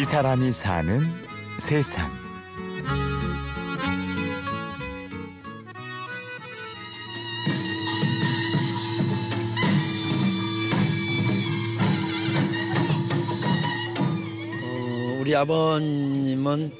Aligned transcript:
이 0.00 0.04
사람이 0.04 0.52
사는 0.52 1.00
세상. 1.58 2.08
어, 14.62 15.18
우리 15.20 15.34
아버님은 15.34 16.70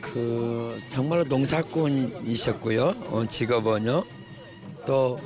그 0.00 0.80
정말로 0.88 1.22
농사꾼이셨고요. 1.22 2.86
어, 3.06 3.24
직업은요. 3.28 4.04
또 4.84 5.16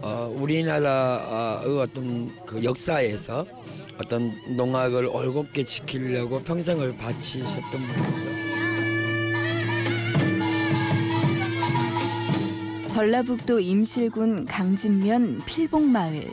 어, 0.00 0.34
우리나라의 0.34 1.78
어떤 1.78 2.34
그 2.46 2.64
역사에서 2.64 3.44
어떤 4.00 4.32
농악을 4.56 5.04
올곧게 5.06 5.62
지키려고 5.64 6.40
평생을 6.40 6.96
바치셨던 6.96 7.70
분이죠. 7.70 8.30
전라북도 12.88 13.60
임실군 13.60 14.46
강진면 14.46 15.42
필봉마을. 15.44 16.32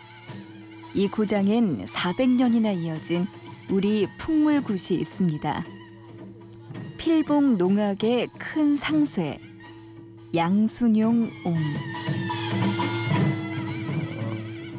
이 0.95 1.07
고장엔 1.09 1.83
400년이나 1.85 2.73
이어진 2.81 3.27
우리 3.69 4.07
풍물굿이 4.17 4.97
있습니다. 5.01 5.65
필봉 6.97 7.57
농악의 7.57 8.29
큰 8.37 8.77
상쇠 8.77 9.39
양순용 10.33 11.29
옹. 11.43 11.57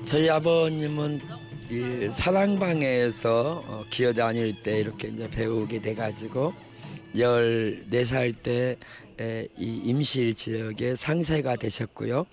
저희 0.07 0.31
아버님은 0.31 1.21
이 1.71 2.09
사랑방에서 2.11 3.65
어, 3.67 3.85
기어 3.91 4.13
다닐 4.13 4.63
때 4.63 4.81
이렇게 4.81 5.09
이제 5.09 5.29
배우게 5.29 5.81
돼가지고 5.81 6.53
14살 7.15 8.43
때 8.43 8.77
이 9.21 9.81
임실 9.85 10.35
지역의 10.35 10.97
상세가 10.97 11.57
되셨고요. 11.57 12.25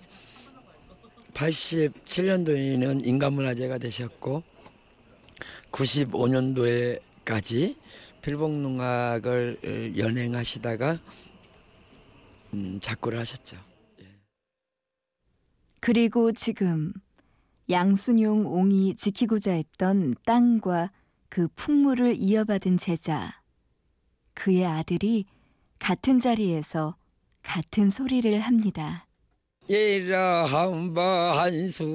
87년도에는 1.34 3.04
인간문화재가 3.04 3.78
되셨고 3.78 4.44
95년도에까지 5.72 7.76
필봉농악을 8.22 9.94
연행하시다가 9.98 11.00
음, 12.54 12.78
작고를 12.80 13.18
하셨죠. 13.18 13.56
그리고 15.80 16.30
지금 16.32 16.92
양순용 17.68 18.46
옹이 18.46 18.94
지키고자 18.94 19.52
했던 19.52 20.14
땅과 20.24 20.90
그 21.28 21.48
풍물을 21.56 22.16
이어받은 22.18 22.76
제자. 22.78 23.40
그의 24.34 24.64
아들이 24.64 25.24
같은 25.78 26.20
자리에서 26.20 26.96
같은 27.42 27.90
소리를 27.90 28.38
합니다. 28.40 29.06
예라 29.68 30.44
한바한수 30.44 31.90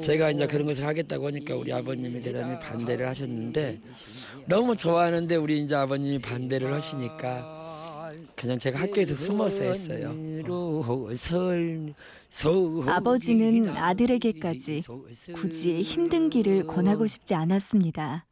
제가 0.00 0.30
이제 0.30 0.46
그런 0.46 0.66
것을 0.66 0.86
하겠다고 0.86 1.26
하니까 1.26 1.56
우리 1.56 1.72
아버님이 1.72 2.20
대단히 2.20 2.56
반대를 2.60 3.08
하셨는데 3.08 3.80
너무 4.46 4.76
좋아하는데 4.76 5.34
우리 5.36 5.60
이제 5.60 5.74
아버님이 5.74 6.20
반대를 6.20 6.72
하시니까 6.72 7.55
그냥 8.36 8.58
제가 8.58 8.78
학교에서 8.78 9.14
숨어서 9.14 9.62
했어요. 9.62 10.14
아버지는 12.86 13.76
아들에게까지 13.76 14.82
굳이 15.34 15.80
힘든 15.82 16.28
길을 16.28 16.66
권하고 16.66 17.06
싶지 17.06 17.34
않았습니다. 17.34 18.26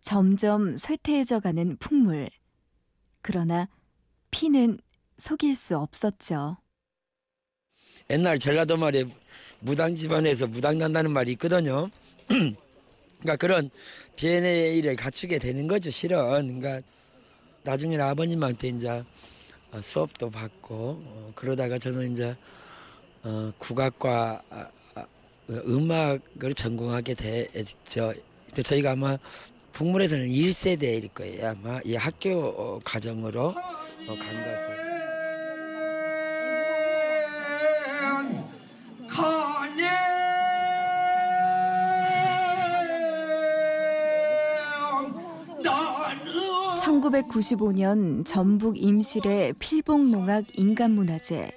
점점 0.00 0.76
쇠퇴해져가는 0.76 1.76
풍물. 1.78 2.28
그러나 3.22 3.68
피는 4.30 4.78
속일 5.18 5.54
수 5.54 5.76
없었죠. 5.76 6.58
옛날 8.10 8.38
전라도 8.38 8.76
말에 8.76 9.04
무당 9.60 9.94
집안에서 9.94 10.46
무당 10.46 10.78
난다는 10.78 11.10
말이 11.12 11.32
있거든요. 11.32 11.88
그러니까 12.28 13.36
그런 13.38 13.70
DNA를 14.16 14.96
갖추게 14.96 15.38
되는 15.38 15.66
거죠, 15.66 15.90
실은. 15.90 16.58
그러니까 16.58 16.86
나중에 17.62 17.98
아버님한테 17.98 18.68
이제 18.68 19.04
수업도 19.80 20.30
받고 20.30 20.74
어, 20.74 21.32
그러다가 21.34 21.78
저는 21.78 22.12
이제 22.12 22.36
어, 23.22 23.52
국악과 23.58 24.42
아, 24.50 24.66
아, 24.94 25.06
음악을 25.48 26.54
전공하게 26.54 27.14
됐죠. 27.14 28.14
저희가 28.64 28.92
아마 28.92 29.18
북물에서는 29.72 30.26
1세대일 30.26 31.12
거예요. 31.14 31.50
아마 31.50 31.80
이 31.84 31.94
학교 31.94 32.80
과정으로 32.80 33.48
어, 33.48 33.54
간 34.06 34.16
것을. 34.16 34.80
(1995년) 46.82 48.24
전북 48.24 48.76
임실의 48.82 49.54
필봉농악 49.58 50.44
인간문화재 50.58 51.50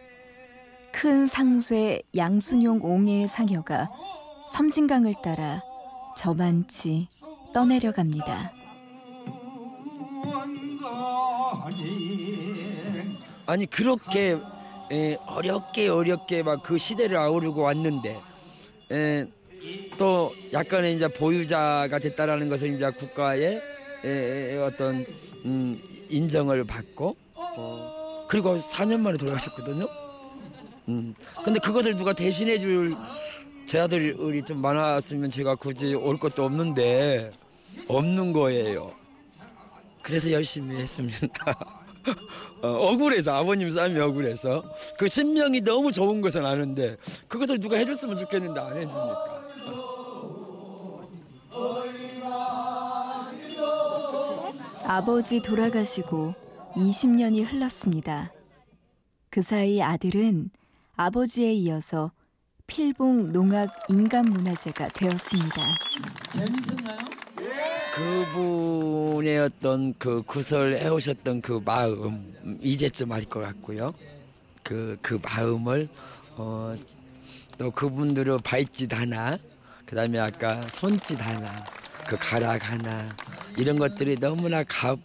큰 0.92 1.26
상쇠 1.26 2.02
양순용 2.16 2.80
옹의 2.84 3.28
상여가 3.28 3.90
섬진강을 4.52 5.14
따라 5.24 5.62
저만치 6.18 7.08
떠내려갑니다. 7.54 8.52
아니 13.46 13.66
그렇게 13.66 14.38
에, 14.92 15.16
어렵게 15.28 15.88
어렵게 15.88 16.44
막 16.44 16.62
그 16.64 16.78
시대를 16.78 17.18
아우르고 17.18 17.62
왔는데 17.62 18.20
에, 18.92 19.26
또 19.98 20.34
약간의 20.52 20.96
이제 20.96 21.08
보유자가 21.08 21.98
됐다라는 22.00 22.50
것을 22.50 22.74
이제 22.74 22.90
국가의 22.92 23.44
에, 23.44 23.62
어떤 24.66 25.06
음, 25.46 25.80
인정을 26.10 26.64
받고 26.66 27.16
어, 27.36 28.26
그리고 28.30 28.58
4년 28.58 29.00
만에 29.00 29.18
돌아가셨거든요. 29.18 29.88
음, 30.90 31.16
근데 31.44 31.60
그것을 31.60 31.96
누가 31.96 32.14
대신해 32.14 32.60
줄 32.60 32.96
제 33.66 33.80
아들이 33.80 34.44
좀 34.44 34.62
많았으면 34.62 35.30
제가 35.30 35.56
굳이 35.56 35.94
올 35.94 36.18
것도 36.18 36.44
없는데 36.46 37.32
없는 37.88 38.34
거예요. 38.34 38.92
그래서 40.02 40.32
열심히 40.32 40.76
했습니다. 40.78 41.30
어, 42.62 42.68
억울해서 42.68 43.34
아버님 43.34 43.70
싸움이 43.70 44.00
억울해서 44.00 44.64
그 44.98 45.08
신명이 45.08 45.62
너무 45.62 45.92
좋은 45.92 46.22
것은 46.22 46.46
아는데 46.46 46.98
그것을 47.28 47.60
누가 47.60 47.78
해줬으면 47.78 48.18
좋겠는데 48.18 48.60
안 48.60 48.74
해주니까. 48.76 49.33
아버지 54.96 55.42
돌아가시고 55.42 56.36
20년이 56.76 57.52
흘렀습니다. 57.52 58.32
그 59.32 59.42
사이 59.42 59.82
아들은 59.82 60.52
아버지에 60.96 61.52
이어서 61.52 62.12
필봉 62.68 63.32
농악 63.32 63.74
인간문화재가 63.90 64.90
되었습니다. 64.90 65.56
재밌었나요? 66.30 67.00
그분의 67.96 69.40
어떤 69.40 69.96
그 69.98 70.22
구설 70.28 70.76
해 70.76 70.88
오셨던 70.90 71.42
그 71.42 71.60
마음 71.66 72.32
이제쯤 72.62 73.12
알 73.14 73.26
것 73.26 73.40
같고요. 73.40 73.96
그, 74.62 75.00
그 75.02 75.20
마음을 75.24 75.90
어, 76.36 76.76
또 77.58 77.72
그분들의 77.72 78.38
발짓 78.44 78.94
하나, 78.94 79.40
그 79.88 79.96
다음에 79.96 80.20
아까 80.20 80.62
손짓 80.72 81.20
하나, 81.20 81.52
그 82.08 82.16
가락 82.20 82.70
하나 82.70 83.10
이런 83.58 83.78
것들이 83.78 84.16
너무나 84.20 84.64
값, 84.64 85.00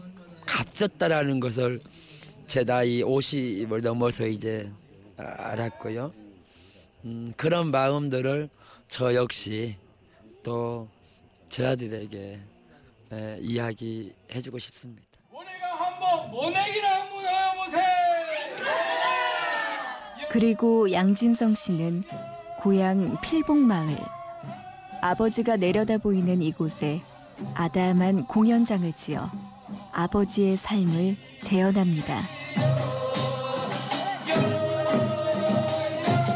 값졌다라는 0.46 1.40
것을 1.40 1.80
제 2.46 2.64
나이 2.64 3.02
50을 3.02 3.82
넘어서 3.82 4.26
이제 4.26 4.70
알았고요. 5.16 6.12
음, 7.04 7.32
그런 7.36 7.70
마음들을 7.70 8.48
저 8.88 9.14
역시 9.14 9.76
또 10.42 10.88
제 11.48 11.64
아들에게 11.66 12.38
에, 13.10 13.38
이야기해주고 13.40 14.58
싶습니다. 14.58 15.02
모네가 15.30 15.66
한번 15.66 16.30
모내기를 16.30 16.88
한번 16.88 17.24
해보세요. 17.24 17.84
그리고 20.30 20.92
양진성 20.92 21.54
씨는 21.54 22.04
고향 22.60 23.18
필봉마을 23.22 23.96
아버지가 25.00 25.56
내려다 25.56 25.96
보이는 25.96 26.42
이곳에 26.42 27.00
아담한 27.55 28.26
공연장을 28.26 28.93
지어 28.93 29.31
아버지의 29.93 30.56
삶을 30.56 31.17
재현합니다. 31.43 32.20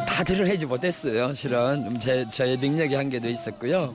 다들을 0.07 0.49
하지 0.49 0.67
못했어요. 0.67 1.35
실은 1.35 1.99
제 1.99 2.27
저의 2.29 2.57
능력의 2.57 2.97
한계도 2.97 3.29
있었고요. 3.29 3.95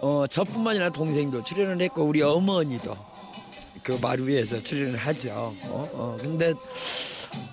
어, 0.00 0.26
저뿐만 0.28 0.72
아니라 0.72 0.90
동생도 0.90 1.42
출연을 1.42 1.80
했고 1.82 2.04
우리 2.04 2.22
어머니도 2.22 2.96
그 3.82 3.98
마루에서 4.00 4.60
출연을 4.62 4.96
하죠. 4.96 5.54
어, 5.64 5.88
어 5.92 6.16
근데 6.20 6.54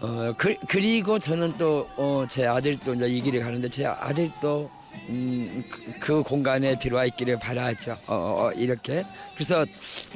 어 0.01 0.33
그, 0.37 0.55
그리고 0.67 1.17
저는 1.17 1.57
또 1.57 1.87
어, 1.97 2.25
제 2.29 2.45
아들도 2.45 2.93
이제 2.93 3.07
이 3.07 3.21
길을 3.21 3.41
가는데 3.41 3.69
제 3.69 3.85
아들도 3.85 4.69
음, 5.09 5.63
그, 5.69 5.99
그 5.99 6.23
공간에 6.23 6.77
들어와 6.77 7.05
있기를 7.05 7.39
바라죠. 7.39 7.97
어, 8.07 8.13
어, 8.15 8.51
이렇게 8.53 9.03
그래서 9.33 9.65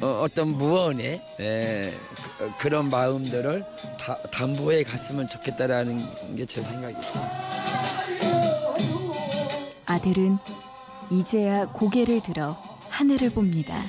어, 0.01 0.22
어떤 0.24 0.50
무언의 0.50 1.22
에, 1.39 1.92
그, 2.38 2.51
그런 2.60 2.89
마음들을 2.89 3.66
다, 4.00 4.18
담보해 4.31 4.83
갔으면 4.83 5.27
좋겠다라는 5.27 6.36
게 6.36 6.45
제 6.45 6.62
생각이에요. 6.62 7.01
아들은 9.88 10.38
이제야 11.12 11.66
고개를 11.68 12.22
들어 12.22 12.57
하늘을 12.89 13.30
봅니다. 13.31 13.83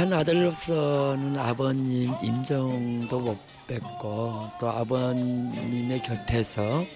한 0.00 0.10
아들로서는 0.14 1.36
아버님 1.36 2.14
임종도 2.22 3.20
못 3.20 3.36
뵙고 3.66 4.48
또 4.58 4.70
아버님의 4.70 6.02
곁에서 6.02 6.86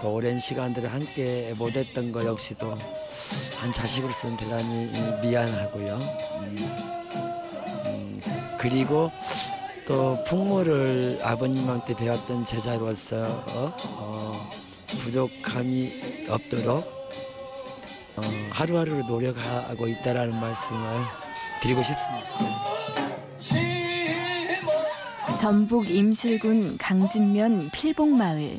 또 0.00 0.14
오랜 0.14 0.38
시간들을 0.38 0.92
함께 0.92 1.52
못했던 1.58 2.12
거 2.12 2.24
역시도 2.24 2.72
한 3.58 3.72
자식으로서는 3.72 4.36
대단히 4.36 4.92
미안하고요. 5.22 5.98
음, 6.38 6.56
음, 7.86 8.20
그리고 8.60 9.10
또 9.84 10.22
풍물을 10.22 11.18
아버님한테 11.20 11.96
배웠던 11.96 12.44
제자로서 12.44 13.44
어, 13.96 14.50
부족함이 15.00 16.28
없도록 16.28 16.86
어, 18.14 18.22
하루하루 18.50 19.02
노력하고 19.02 19.88
있다라는 19.88 20.40
말씀을 20.40 21.31
드리고 21.62 21.80
싶습니다. 21.84 22.28
전북 25.36 25.88
임실군 25.88 26.76
강진면 26.78 27.70
필봉마을. 27.70 28.58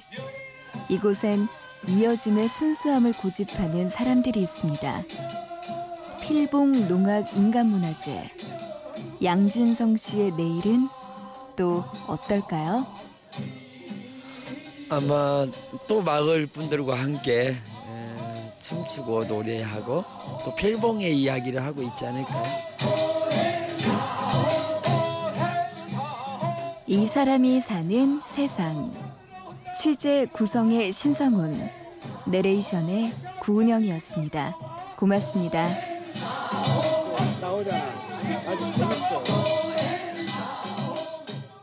이곳엔 0.88 1.48
이어짐의 1.90 2.48
순수함을 2.48 3.12
고집하는 3.14 3.90
사람들이 3.90 4.42
있습니다. 4.42 5.04
필봉 6.22 6.88
농악 6.88 7.36
인간문화재. 7.36 8.32
양진성 9.22 9.98
씨의 9.98 10.32
내일은 10.32 10.88
또 11.58 11.84
어떨까요? 12.08 12.88
아마 14.90 15.46
또 15.88 16.02
마을 16.02 16.46
분들과 16.46 16.96
함께 16.96 17.48
에, 17.50 17.56
춤추고 18.64 19.26
노래하고 19.26 20.06
또 20.46 20.56
필봉의 20.56 21.20
이야기를 21.20 21.64
하고 21.64 21.84
있지 21.84 22.06
않을까요? 22.06 22.44
이 26.88 27.06
사람이 27.06 27.60
사는 27.60 28.22
세상. 28.26 28.94
취재 29.78 30.28
구성의 30.32 30.92
신성훈, 30.92 31.70
내레이션의 32.26 33.12
구은영이었습니다. 33.42 34.56
고맙습니다. 34.96 35.68
나오잖아. 37.42 37.84
아주 38.48 38.72
재밌어. 38.72 39.93